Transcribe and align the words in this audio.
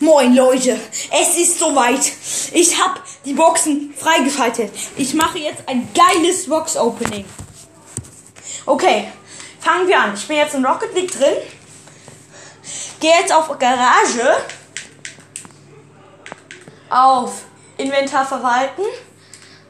Moin 0.00 0.34
Leute, 0.34 0.78
es 1.10 1.36
ist 1.36 1.58
soweit. 1.58 2.00
Ich 2.52 2.82
habe 2.82 3.00
die 3.24 3.32
Boxen 3.32 3.94
freigeschaltet. 3.96 4.72
Ich 4.96 5.14
mache 5.14 5.38
jetzt 5.38 5.68
ein 5.68 5.88
geiles 5.94 6.48
Box 6.48 6.76
Opening. 6.76 7.24
Okay, 8.66 9.12
fangen 9.60 9.86
wir 9.86 10.00
an. 10.00 10.14
Ich 10.14 10.26
bin 10.26 10.36
jetzt 10.36 10.54
in 10.54 10.64
Rocket 10.64 10.94
League 10.94 11.12
drin. 11.12 11.36
Gehe 12.98 13.12
jetzt 13.20 13.32
auf 13.32 13.56
Garage. 13.58 14.36
Auf 16.90 17.42
Inventar 17.76 18.26
verwalten. 18.26 18.82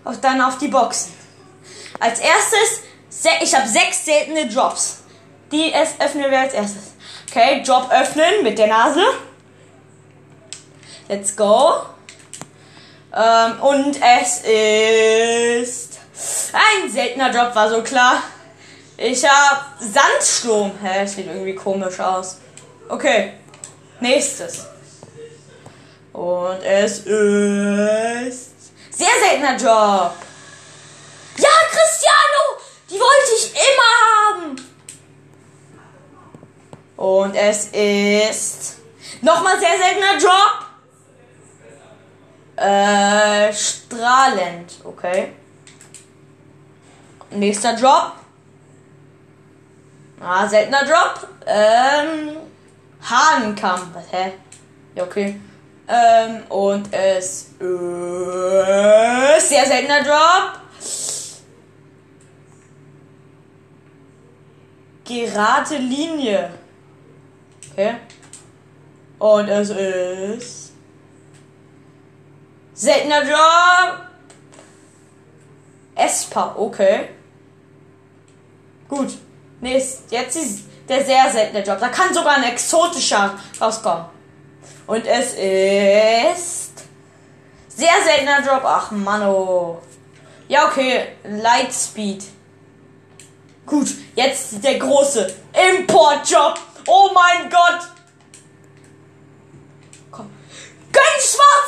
Auf, 0.04 0.20
dann 0.20 0.41
auf 0.41 0.59
die 0.59 0.68
Boxen. 0.68 1.12
Als 2.00 2.18
erstes, 2.18 2.82
ich 3.43 3.54
habe 3.54 3.68
sechs 3.68 4.04
seltene 4.04 4.48
Drops. 4.48 5.02
Die 5.52 5.72
öffnen 5.75 6.30
wir 6.30 6.41
als 6.41 6.54
erstes. 6.54 6.93
Okay, 7.30 7.62
Drop 7.62 7.91
öffnen 7.91 8.43
mit 8.43 8.59
der 8.59 8.68
Nase. 8.68 9.02
Let's 11.09 11.36
go. 11.36 11.83
Ähm, 13.15 13.60
und 13.60 13.97
es 14.01 14.41
ist 14.41 16.01
ein 16.52 16.91
seltener 16.91 17.30
Drop, 17.30 17.55
war 17.55 17.69
so 17.69 17.83
klar. 17.83 18.23
Ich 18.97 19.25
hab 19.25 19.75
Sandsturm. 19.78 20.73
Hä, 20.83 21.02
das 21.02 21.14
sieht 21.14 21.27
irgendwie 21.27 21.55
komisch 21.55 22.01
aus. 22.01 22.38
Okay. 22.88 23.34
Nächstes. 24.01 24.66
Und 26.12 26.62
es 26.62 27.01
ist 27.01 28.52
sehr 28.91 29.09
seltener 29.20 29.56
Drop. 29.59 30.14
Ja, 31.36 31.50
Cristiano! 31.70 32.62
Die 32.89 32.95
wollte 32.95 33.33
ich 33.36 33.52
immer 33.52 33.92
haben. 34.16 34.56
Und 36.97 37.34
es 37.34 37.66
ist 37.66 38.77
nochmal 39.20 39.59
sehr 39.59 39.77
seltener 39.77 40.19
Drop. 40.19 40.63
Äh, 42.64 43.52
strahlend, 43.52 44.72
okay. 44.84 45.33
Nächster 47.30 47.77
Drop. 47.77 48.12
Ah, 50.19 50.48
seltener 50.48 50.83
Drop. 50.84 51.28
Ähm, 51.44 52.36
Hahnenkamm. 53.02 53.94
Hä? 54.11 54.33
Ja, 54.94 55.05
okay. 55.05 55.39
Ähm, 55.86 56.44
und 56.48 56.91
es 56.91 57.50
ist 57.58 59.48
sehr 59.48 59.67
seltener 59.67 60.02
Drop. 60.02 60.61
Gerade 65.05 65.77
Linie. 65.77 66.50
Okay. 67.72 67.96
Und 69.19 69.48
es 69.48 69.69
ist 69.69 70.64
seltener 72.75 73.22
Job. 73.22 74.00
Esper, 75.94 76.55
okay. 76.58 77.08
Gut. 78.89 79.17
Nächst, 79.61 80.11
jetzt 80.11 80.36
ist 80.36 80.64
der 80.89 81.05
sehr 81.05 81.30
seltene 81.30 81.64
Job. 81.64 81.78
Da 81.80 81.89
kann 81.89 82.12
sogar 82.12 82.36
ein 82.36 82.45
exotischer 82.45 83.39
rauskommen. 83.61 84.05
Und 84.86 85.06
es 85.06 85.33
ist 85.33 86.72
sehr 87.69 87.95
seltener 88.05 88.45
Job. 88.45 88.62
Ach, 88.64 88.91
Mano. 88.91 89.80
Ja, 90.48 90.67
okay. 90.67 91.06
Lightspeed. 91.25 92.25
Gut, 93.67 93.89
jetzt 94.14 94.62
der 94.62 94.78
große 94.78 95.34
Importjob. 95.78 96.58
Oh 96.86 97.11
mein 97.14 97.48
Gott. 97.48 97.89
Komm. 100.11 100.30
Gönn 100.92 101.02
Schwarzmarkt 101.19 101.64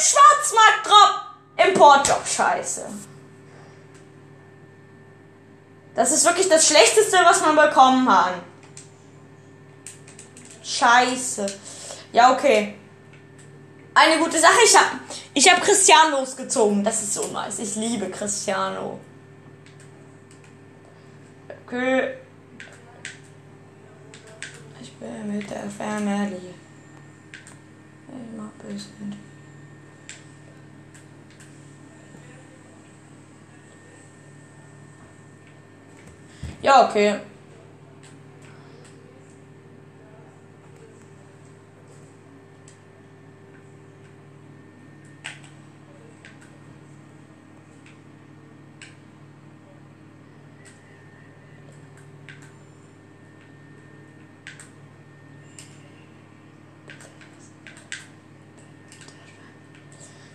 Gönn 0.00 0.04
Schwarzmarkt 0.04 0.86
Drop. 0.86 1.66
Importjob. 1.68 2.26
Scheiße. 2.26 2.86
Das 5.94 6.12
ist 6.12 6.24
wirklich 6.24 6.48
das 6.48 6.66
Schlechteste, 6.66 7.18
was 7.24 7.40
man 7.42 7.56
bekommen 7.56 8.06
kann. 8.06 8.34
Scheiße. 10.62 11.46
Ja, 12.12 12.32
okay. 12.32 12.76
Eine 13.94 14.22
gute 14.22 14.38
Sache. 14.38 14.60
Ich 14.64 14.76
habe 14.76 15.00
ich 15.34 15.50
hab 15.50 15.60
Cristiano 15.60 16.20
losgezogen. 16.20 16.84
Das 16.84 17.02
ist 17.02 17.14
so 17.14 17.26
nice. 17.28 17.58
Ich 17.58 17.74
liebe 17.76 18.08
Cristiano. 18.08 19.00
Okay. 21.66 22.14
Ich 24.80 24.92
bin 24.94 25.36
mit 25.36 25.50
der 25.50 25.68
Family. 25.70 26.54
Ich 28.08 28.36
mach 28.36 28.50
bisschen. 28.64 29.30
Ja, 36.62 36.88
okay. 36.88 37.20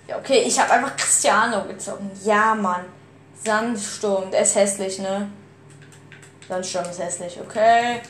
Ja, 0.08 0.18
okay, 0.18 0.44
ich 0.46 0.60
habe 0.60 0.72
einfach 0.72 0.96
Cristiano 0.96 1.64
gezogen. 1.66 2.10
Ja, 2.24 2.56
Mann. 2.56 2.86
Sandsturm, 3.44 4.32
der 4.32 4.42
ist 4.42 4.56
hässlich, 4.56 5.00
ne? 5.00 5.30
Sandsturm 6.48 6.86
ist 6.90 7.00
hässlich, 7.00 7.40
okay. 7.40 8.02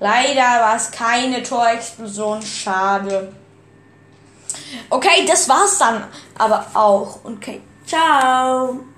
Leider 0.00 0.42
war 0.42 0.76
es 0.76 0.90
keine 0.90 1.42
Torexplosion, 1.42 2.42
schade. 2.42 3.32
Okay, 4.90 5.24
das 5.26 5.48
war's 5.48 5.78
dann 5.78 6.04
aber 6.36 6.66
auch. 6.74 7.24
Okay, 7.24 7.62
ciao. 7.86 8.80